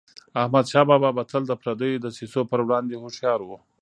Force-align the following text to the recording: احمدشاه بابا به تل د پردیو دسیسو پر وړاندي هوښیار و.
احمدشاه 0.41 0.85
بابا 0.89 1.09
به 1.17 1.23
تل 1.31 1.43
د 1.47 1.53
پردیو 1.61 2.01
دسیسو 2.05 2.39
پر 2.49 2.59
وړاندي 2.63 2.95
هوښیار 3.01 3.39
و. 3.43 3.49